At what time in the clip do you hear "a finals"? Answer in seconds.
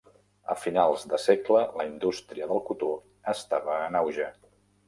0.53-1.03